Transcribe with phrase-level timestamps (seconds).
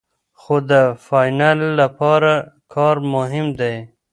[0.39, 0.73] خو د
[1.05, 2.33] فاینل لپاره
[2.73, 3.75] کار مهم دی.